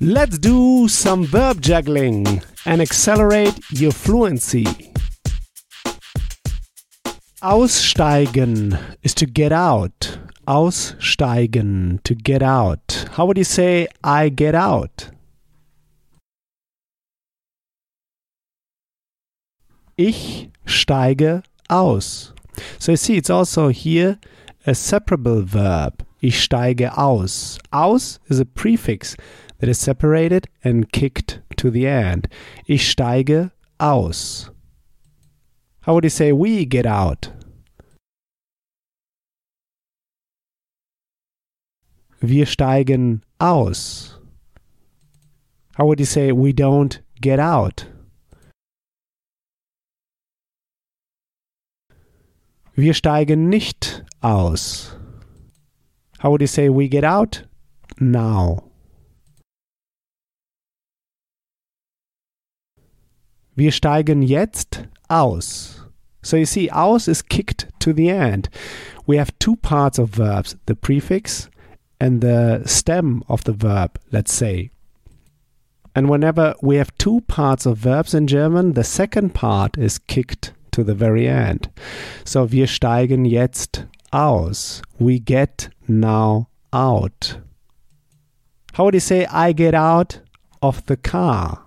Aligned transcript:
Let's 0.00 0.38
do 0.38 0.88
some 0.88 1.24
verb 1.24 1.60
juggling 1.60 2.42
and 2.66 2.82
accelerate 2.82 3.58
your 3.70 3.92
fluency. 3.92 4.64
Aussteigen 7.40 8.80
is 9.04 9.14
to 9.14 9.26
get 9.26 9.52
out. 9.52 10.18
Aussteigen, 10.48 12.02
to 12.02 12.14
get 12.14 12.42
out. 12.42 13.06
How 13.12 13.24
would 13.26 13.38
you 13.38 13.44
say, 13.44 13.86
I 14.02 14.30
get 14.30 14.56
out? 14.56 15.10
Ich 19.96 20.48
steige 20.66 21.44
aus. 21.70 22.32
So 22.80 22.92
you 22.92 22.96
see, 22.96 23.16
it's 23.16 23.30
also 23.30 23.68
here 23.68 24.18
a 24.66 24.74
separable 24.74 25.42
verb. 25.42 26.04
Ich 26.20 26.42
steige 26.42 26.90
aus. 26.98 27.58
Aus 27.72 28.18
is 28.28 28.40
a 28.40 28.44
prefix 28.44 29.16
that 29.64 29.70
is 29.70 29.78
separated 29.78 30.46
and 30.62 30.92
kicked 30.92 31.40
to 31.56 31.70
the 31.70 31.86
end. 31.86 32.28
Ich 32.66 32.82
steige 32.82 33.50
aus. 33.80 34.50
How 35.80 35.94
would 35.94 36.04
you 36.04 36.10
say 36.10 36.32
we 36.32 36.66
get 36.66 36.84
out? 36.84 37.30
Wir 42.20 42.44
steigen 42.44 43.22
aus. 43.40 44.18
How 45.78 45.86
would 45.86 45.98
you 45.98 46.04
say 46.04 46.30
we 46.30 46.52
don't 46.52 46.98
get 47.22 47.40
out? 47.40 47.86
Wir 52.76 52.92
steigen 52.92 53.48
nicht 53.48 54.04
aus. 54.22 54.94
How 56.18 56.30
would 56.30 56.42
you 56.42 56.46
say 56.46 56.68
we 56.68 56.86
get 56.86 57.02
out 57.02 57.44
now? 57.98 58.73
Wir 63.56 63.70
steigen 63.70 64.22
jetzt 64.22 64.84
aus. 65.08 65.80
So 66.22 66.36
you 66.36 66.46
see, 66.46 66.70
aus 66.70 67.06
is 67.06 67.22
kicked 67.22 67.68
to 67.80 67.92
the 67.92 68.08
end. 68.08 68.48
We 69.06 69.18
have 69.18 69.38
two 69.38 69.56
parts 69.56 69.98
of 69.98 70.10
verbs 70.16 70.56
the 70.66 70.74
prefix 70.74 71.48
and 72.00 72.20
the 72.20 72.62
stem 72.64 73.22
of 73.28 73.44
the 73.44 73.52
verb, 73.52 73.98
let's 74.10 74.32
say. 74.32 74.70
And 75.94 76.08
whenever 76.08 76.54
we 76.60 76.76
have 76.76 76.96
two 76.98 77.20
parts 77.28 77.66
of 77.66 77.78
verbs 77.78 78.14
in 78.14 78.26
German, 78.26 78.72
the 78.72 78.82
second 78.82 79.34
part 79.34 79.78
is 79.78 79.98
kicked 79.98 80.52
to 80.72 80.82
the 80.82 80.94
very 80.94 81.28
end. 81.28 81.68
So 82.24 82.50
wir 82.50 82.66
steigen 82.66 83.24
jetzt 83.24 83.86
aus. 84.10 84.82
We 84.98 85.20
get 85.20 85.68
now 85.86 86.48
out. 86.72 87.38
How 88.72 88.84
would 88.84 88.94
you 88.94 89.00
say 89.00 89.26
I 89.26 89.52
get 89.52 89.74
out 89.74 90.20
of 90.60 90.84
the 90.86 90.96
car? 90.96 91.63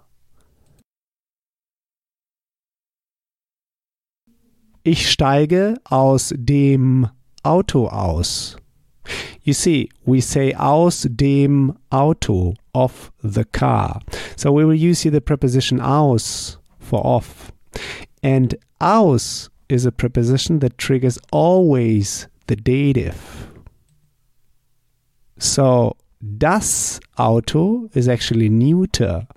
Ich 4.84 5.10
steige 5.10 5.76
aus 5.86 6.34
dem 6.36 7.08
Auto 7.44 7.88
aus. 7.88 8.58
You 9.44 9.54
see, 9.54 9.90
we 10.06 10.22
say 10.22 10.54
aus 10.54 11.08
dem 11.10 11.78
Auto, 11.90 12.54
of 12.78 13.12
the 13.24 13.44
car. 13.44 14.02
So 14.36 14.52
we 14.52 14.64
will 14.64 14.76
use 14.76 15.02
here 15.02 15.12
the 15.12 15.22
preposition 15.22 15.80
aus 15.82 16.58
for 16.80 17.06
off. 17.06 17.52
And 18.22 18.56
aus 18.80 19.50
is 19.68 19.86
a 19.86 19.92
preposition 19.92 20.60
that 20.60 20.78
triggers 20.78 21.18
always 21.32 22.28
the 22.48 22.56
dative. 22.56 23.50
So 25.40 25.96
das 26.38 27.00
Auto 27.18 27.90
is 27.94 28.08
actually 28.08 28.50
neuter, 28.50 29.28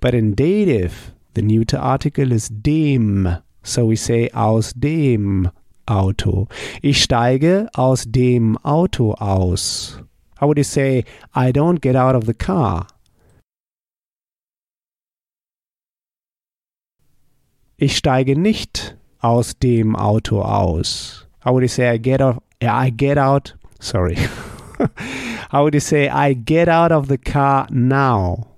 but 0.00 0.14
in 0.14 0.34
dative, 0.34 1.12
the 1.34 1.42
neuter 1.42 1.78
article 1.78 2.32
is 2.32 2.48
dem. 2.48 3.28
So 3.62 3.86
we 3.86 3.96
say 3.96 4.30
aus 4.32 4.72
dem 4.74 5.50
Auto. 5.86 6.46
Ich 6.82 7.02
steige 7.02 7.68
aus 7.74 8.04
dem 8.06 8.56
Auto 8.58 9.12
aus. 9.14 10.00
How 10.40 10.46
would 10.46 10.58
you 10.58 10.64
say, 10.64 11.04
I 11.34 11.52
don't 11.52 11.80
get 11.80 11.96
out 11.96 12.14
of 12.14 12.24
the 12.24 12.34
car? 12.34 12.86
Ich 17.76 17.96
steige 17.96 18.38
nicht 18.38 18.96
aus 19.20 19.58
dem 19.58 19.96
Auto 19.96 20.42
aus. 20.42 21.26
How 21.44 21.52
would 21.52 21.62
you 21.62 21.68
say, 21.68 21.94
I 21.94 21.98
get 21.98 22.20
out? 22.20 22.42
I 22.62 22.90
get 22.90 23.18
out. 23.18 23.54
Sorry. 23.80 24.16
How 25.50 25.64
would 25.64 25.74
you 25.74 25.80
say, 25.80 26.08
I 26.08 26.34
get 26.34 26.68
out 26.68 26.92
of 26.92 27.08
the 27.08 27.18
car 27.18 27.66
now? 27.70 28.49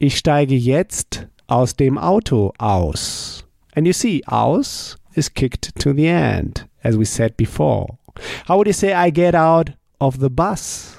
Ich 0.00 0.16
steige 0.16 0.54
jetzt 0.54 1.26
aus 1.48 1.74
dem 1.74 1.98
Auto 1.98 2.52
aus. 2.58 3.44
And 3.74 3.84
you 3.84 3.92
see, 3.92 4.22
aus 4.28 4.96
is 5.14 5.28
kicked 5.28 5.74
to 5.80 5.92
the 5.92 6.06
end, 6.06 6.68
as 6.84 6.96
we 6.96 7.04
said 7.04 7.36
before. 7.36 7.98
How 8.46 8.56
would 8.58 8.68
you 8.68 8.72
say, 8.72 8.92
I 8.92 9.10
get 9.10 9.34
out 9.34 9.72
of 10.00 10.20
the 10.20 10.30
bus? 10.30 10.94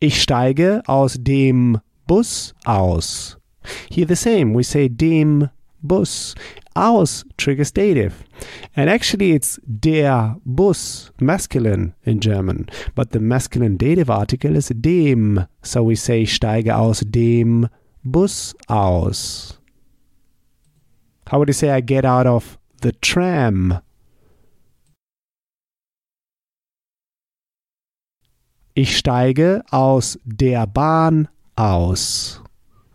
Ich 0.00 0.22
steige 0.22 0.82
aus 0.86 1.18
dem 1.20 1.80
Bus 2.06 2.54
aus. 2.64 3.36
Here 3.90 4.06
the 4.06 4.16
same, 4.16 4.54
we 4.54 4.62
say 4.62 4.88
dem 4.88 5.50
Bus. 5.84 6.34
Aus 6.74 7.24
triggers 7.36 7.70
dative. 7.70 8.24
And 8.74 8.90
actually 8.90 9.32
it's 9.32 9.60
der 9.80 10.36
Bus, 10.44 11.12
masculine 11.20 11.94
in 12.04 12.18
German. 12.18 12.68
But 12.96 13.12
the 13.12 13.20
masculine 13.20 13.76
dative 13.76 14.10
article 14.10 14.56
is 14.56 14.68
dem. 14.68 15.46
So 15.62 15.84
we 15.84 15.94
say 15.94 16.24
steige 16.24 16.74
aus 16.74 17.00
dem 17.00 17.68
Bus 18.04 18.54
aus. 18.68 19.58
How 21.28 21.38
would 21.38 21.48
you 21.48 21.54
say 21.54 21.70
I 21.70 21.80
get 21.80 22.04
out 22.04 22.26
of 22.26 22.58
the 22.82 22.92
tram? 22.92 23.80
Ich 28.74 28.96
steige 28.96 29.62
aus 29.70 30.18
der 30.24 30.66
Bahn 30.66 31.28
aus. 31.54 32.42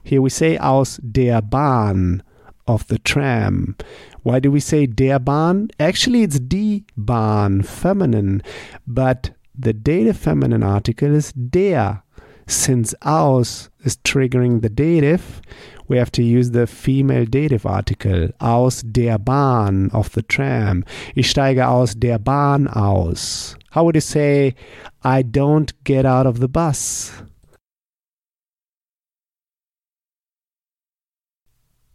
Here 0.04 0.22
we 0.22 0.30
say 0.30 0.58
aus 0.58 1.00
der 1.02 1.42
Bahn 1.42 2.22
of 2.70 2.88
the 2.88 3.00
tram. 3.00 3.76
Why 4.22 4.40
do 4.40 4.52
we 4.52 4.60
say 4.60 4.86
der 4.86 5.20
Bahn? 5.20 5.70
Actually, 5.80 6.24
it's 6.24 6.40
die 6.40 6.84
Bahn, 6.96 7.64
feminine, 7.64 8.44
but 8.86 9.32
the 9.58 9.74
dative 9.74 10.18
feminine 10.18 10.64
article 10.64 11.16
is 11.16 11.34
der. 11.34 12.04
Since 12.46 12.96
aus 13.02 13.70
is 13.84 13.98
triggering 13.98 14.62
the 14.62 14.70
dative, 14.70 15.42
we 15.88 15.98
have 15.98 16.12
to 16.12 16.24
use 16.24 16.52
the 16.52 16.68
female 16.68 17.26
dative 17.26 17.66
article. 17.66 18.30
Aus 18.40 18.84
der 18.84 19.18
Bahn 19.18 19.90
of 19.92 20.12
the 20.12 20.22
tram. 20.22 20.86
Ich 21.16 21.32
steige 21.32 21.68
aus 21.68 21.96
der 21.96 22.20
Bahn 22.20 22.68
aus. 22.68 23.56
How 23.72 23.84
would 23.84 23.96
you 23.96 24.02
say, 24.02 24.56
I 25.04 25.24
don't 25.24 25.72
get 25.84 26.06
out 26.06 26.28
of 26.28 26.40
the 26.40 26.48
bus? 26.48 27.12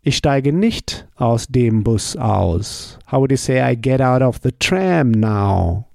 Ich 0.06 0.19
steige 0.19 0.53
nicht 0.53 1.09
aus 1.16 1.47
dem 1.47 1.82
Bus 1.82 2.15
aus. 2.15 2.98
How 3.10 3.20
would 3.20 3.31
you 3.31 3.38
say 3.38 3.62
I 3.62 3.75
get 3.75 4.03
out 4.03 4.20
of 4.20 4.38
the 4.42 4.53
tram 4.53 5.12
now? 5.12 5.87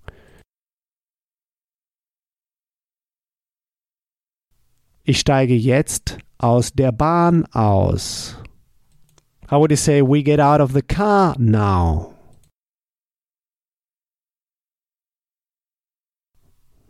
Ich 5.04 5.20
steige 5.20 5.54
jetzt 5.54 6.18
aus 6.40 6.74
der 6.74 6.92
Bahn 6.92 7.46
aus. 7.54 8.36
How 9.52 9.60
would 9.60 9.70
you 9.70 9.78
say 9.78 10.02
we 10.02 10.24
get 10.24 10.40
out 10.40 10.60
of 10.60 10.72
the 10.74 10.82
car 10.82 11.36
now? 11.38 12.16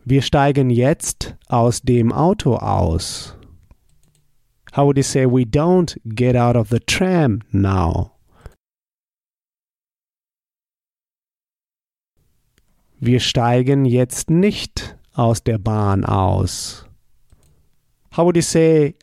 Wir 0.06 0.22
steigen 0.22 0.70
jetzt 0.70 1.36
aus 1.48 1.82
dem 1.82 2.12
Auto 2.12 2.56
aus. 2.56 3.36
How 4.72 4.86
would 4.86 4.96
you 4.96 5.02
say 5.02 5.26
we 5.26 5.44
don't 5.44 5.96
get 6.14 6.36
out 6.36 6.56
of 6.56 6.68
the 6.68 6.78
tram 6.78 7.42
now? 7.52 8.12
Wir 13.00 13.18
steigen 13.18 13.84
jetzt 13.84 14.30
nicht 14.30 14.96
aus 15.14 15.42
der 15.42 15.58
Bahn 15.58 16.04
aus. 16.04 16.84
How 18.12 18.24
would 18.24 18.36
you 18.36 18.42
say 18.42 18.94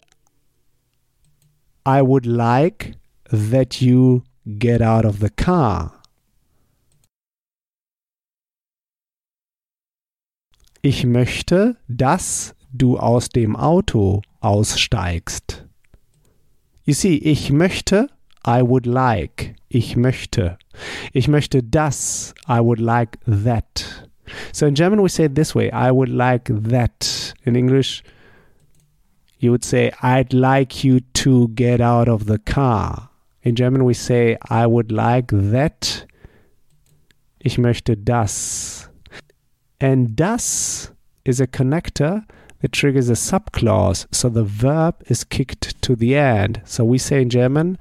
I 1.86 2.02
would 2.02 2.26
like 2.26 2.96
that 3.30 3.82
you 3.82 4.24
get 4.46 4.82
out 4.82 5.04
of 5.04 5.20
the 5.20 5.30
car? 5.30 5.94
Ich 10.82 11.06
möchte, 11.06 11.76
dass 11.88 12.56
du 12.72 12.98
aus 12.98 13.30
dem 13.30 13.56
Auto 13.56 14.22
aussteigst. 14.42 15.66
You 16.84 16.94
see, 16.94 17.18
ich 17.18 17.52
möchte 17.52 18.10
I 18.48 18.62
would 18.62 18.86
like. 18.86 19.56
Ich 19.68 19.98
möchte. 19.98 20.58
Ich 21.12 21.28
möchte 21.28 21.62
das. 21.62 22.34
I 22.48 22.62
would 22.62 22.80
like 22.80 23.18
that. 23.26 24.08
So 24.54 24.66
in 24.66 24.76
German 24.76 25.02
we 25.02 25.10
say 25.10 25.26
it 25.26 25.36
this 25.36 25.54
way 25.54 25.70
I 25.72 25.92
would 25.92 26.10
like 26.10 26.50
that. 26.70 27.34
In 27.44 27.56
English, 27.56 28.04
you 29.40 29.52
would 29.52 29.66
say 29.66 29.92
I'd 30.02 30.34
like 30.34 30.84
you 30.84 31.02
to 31.16 31.50
get 31.56 31.82
out 31.82 32.08
of 32.08 32.26
the 32.28 32.38
car. 32.38 33.10
In 33.42 33.56
German 33.56 33.84
we 33.84 33.94
say 33.94 34.38
I 34.50 34.66
would 34.66 34.92
like 34.92 35.28
that. 35.32 36.08
Ich 37.40 37.58
möchte 37.58 37.98
das. 37.98 38.90
And 39.80 40.16
dass 40.16 40.94
is 41.26 41.42
a 41.42 41.48
connector 41.48 42.24
that 42.62 42.72
triggers 42.72 43.10
a 43.10 43.14
subclause. 43.14 44.08
So 44.12 44.30
the 44.30 44.44
verb 44.44 44.96
is 45.08 45.24
kicked 45.24 45.82
to 45.84 45.96
the 45.96 46.16
end. 46.16 46.62
So 46.66 46.84
we 46.84 46.98
say 46.98 47.22
in 47.22 47.30
German, 47.30 47.78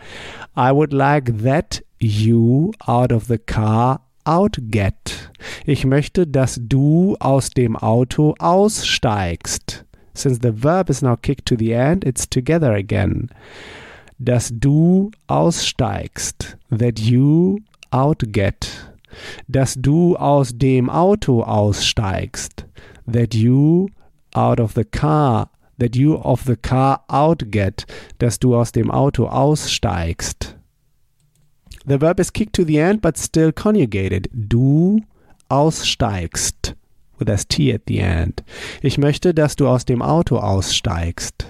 I 0.57 0.73
would 0.73 0.93
like 0.93 1.39
that 1.39 1.81
you 1.99 2.73
out 2.87 3.13
of 3.13 3.27
the 3.29 3.39
car 3.39 4.01
out 4.27 4.59
get. 4.71 5.31
Ich 5.65 5.85
möchte, 5.85 6.27
dass 6.27 6.61
du 6.61 7.17
aus 7.21 7.51
dem 7.51 7.77
Auto 7.77 8.35
aussteigst. 8.39 9.85
Since 10.15 10.41
the 10.43 10.53
verb 10.53 10.91
is 10.91 11.03
now 11.03 11.17
kicked 11.17 11.47
to 11.47 11.57
the 11.57 11.75
end, 11.75 12.05
it's 12.05 12.27
together 12.27 12.73
again. 12.73 13.31
Dass 14.19 14.51
du 14.51 15.11
aussteigst. 15.29 16.57
That 16.71 16.99
you 16.99 17.61
out 17.93 18.33
get. 18.33 18.91
Dass 19.49 19.75
du 19.75 20.17
aus 20.17 20.53
dem 20.57 20.89
Auto 20.89 21.43
aussteigst. 21.43 22.65
That 23.07 23.35
you 23.35 23.89
out 24.37 24.61
of 24.61 24.75
the 24.75 24.85
car. 24.85 25.49
That 25.79 25.95
you 25.95 26.17
of 26.19 26.45
the 26.45 26.57
car 26.57 27.03
out 27.11 27.51
get. 27.51 27.85
Dass 28.19 28.39
du 28.39 28.55
aus 28.55 28.73
dem 28.73 28.91
Auto 28.91 29.27
aussteigst. 29.27 30.55
The 31.87 31.99
verb 31.99 32.19
is 32.19 32.33
kicked 32.33 32.55
to 32.55 32.65
the 32.65 32.79
end 32.79 33.01
but 33.01 33.17
still 33.17 33.53
conjugated. 33.53 34.29
Du 34.33 35.01
aussteigst. 35.51 36.75
With 37.19 37.29
ST 37.29 37.61
at 37.71 37.87
the 37.87 38.01
end. 38.01 38.43
Ich 38.83 38.99
möchte, 38.99 39.33
dass 39.33 39.57
du 39.57 39.69
aus 39.69 39.85
dem 39.85 40.03
Auto 40.03 40.39
aussteigst. 40.39 41.47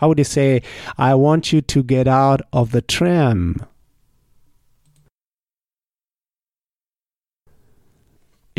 How 0.00 0.08
would 0.08 0.18
you 0.18 0.24
say, 0.24 0.62
I 0.96 1.14
want 1.14 1.52
you 1.52 1.60
to 1.60 1.82
get 1.82 2.08
out 2.08 2.40
of 2.52 2.72
the 2.72 2.80
tram? 2.80 3.66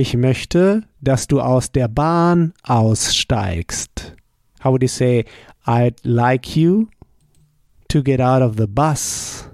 Ich 0.02 0.18
möchte, 0.18 0.82
dass 1.00 1.28
du 1.28 1.40
aus 1.40 1.72
der 1.72 1.88
Bahn 1.88 2.56
aussteigst. 2.64 4.16
How 4.64 4.72
would 4.72 4.82
you 4.82 4.88
say, 4.88 5.26
I'd 5.68 5.94
like 6.02 6.56
you 6.56 6.88
to 7.90 8.02
get 8.02 8.20
out 8.20 8.42
of 8.42 8.58
the 8.58 8.66
bus? 8.66 9.48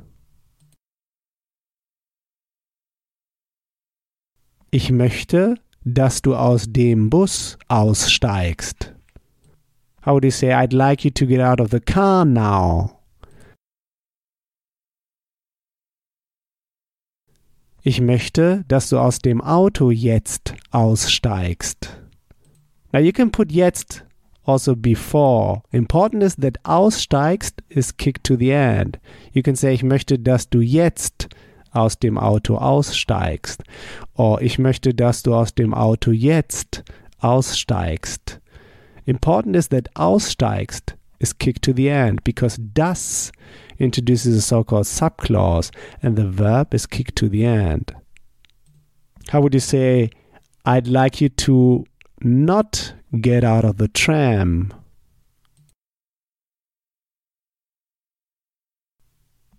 Ich 4.72 4.90
möchte, 4.90 5.56
dass 5.84 6.22
du 6.22 6.34
aus 6.34 6.68
dem 6.70 7.10
Bus 7.10 7.58
aussteigst. 7.68 8.96
How 10.06 10.14
would 10.14 10.24
you 10.24 10.32
say, 10.32 10.54
I'd 10.54 10.72
like 10.72 11.04
you 11.04 11.12
to 11.12 11.26
get 11.26 11.42
out 11.42 11.60
of 11.60 11.72
the 11.72 11.82
car 11.82 12.24
now? 12.24 12.97
Ich 17.82 18.02
möchte, 18.02 18.66
dass 18.68 18.90
du 18.90 18.98
aus 18.98 19.20
dem 19.20 19.42
Auto 19.42 19.92
jetzt 19.92 20.54
aussteigst. 20.72 22.02
Now 22.92 23.00
you 23.00 23.12
can 23.12 23.32
put 23.32 23.52
jetzt 23.52 24.04
also 24.46 24.76
before. 24.76 25.62
Important 25.72 26.24
is 26.24 26.36
that 26.38 26.58
aussteigst 26.64 27.62
is 27.70 27.96
kicked 27.96 28.24
to 28.24 28.36
the 28.36 28.52
end. 28.52 28.98
You 29.34 29.44
can 29.44 29.56
say, 29.56 29.74
ich 29.74 29.84
möchte, 29.84 30.18
dass 30.18 30.50
du 30.50 30.62
jetzt 30.62 31.28
aus 31.72 32.00
dem 32.00 32.18
Auto 32.18 32.56
aussteigst. 32.58 33.64
Oh, 34.16 34.38
ich 34.42 34.58
möchte, 34.58 34.94
dass 34.94 35.22
du 35.24 35.36
aus 35.36 35.54
dem 35.54 35.74
Auto 35.74 36.12
jetzt 36.12 36.84
aussteigst. 37.20 38.40
Important 39.06 39.56
is 39.56 39.70
that 39.70 39.90
aussteigst 39.96 40.96
is 41.20 41.38
kicked 41.38 41.64
to 41.64 41.74
the 41.74 41.88
end 41.88 42.24
because 42.24 42.58
das 42.74 43.32
introduces 43.80 44.36
a 44.36 44.42
so-called 44.42 44.86
subclause 44.86 45.72
and 46.02 46.16
the 46.16 46.28
verb 46.28 46.74
is 46.74 46.86
kicked 46.86 47.16
to 47.18 47.30
the 47.30 47.46
end. 47.46 47.94
How 49.30 49.42
would 49.42 49.54
you 49.54 49.60
say, 49.60 50.10
I'd 50.66 50.88
like 50.88 51.22
you 51.22 51.30
to 51.30 51.86
not 52.22 52.94
get 53.20 53.44
out 53.44 53.66
of 53.66 53.78
the 53.78 53.88
tram? 53.88 54.74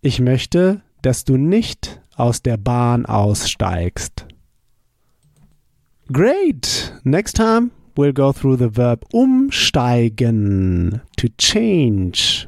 Ich 0.01 0.21
möchte, 0.21 0.83
dass 1.03 1.25
du 1.25 1.37
nicht 1.37 2.01
aus 2.17 2.41
der 2.41 2.57
Bahn 2.57 3.05
aussteigst. 3.05 4.27
Great! 6.11 6.93
Next 7.05 7.37
time 7.37 7.71
we'll 7.97 8.13
go 8.13 8.33
through 8.33 8.57
the 8.57 8.71
verb 8.71 9.05
umsteigen, 9.13 11.03
to 11.17 11.29
change. 11.37 12.48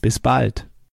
Bis 0.00 0.18
bald. 0.18 0.69